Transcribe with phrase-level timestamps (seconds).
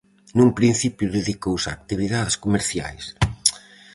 [0.37, 3.05] Nun principio dedicouse a actividades comerciais.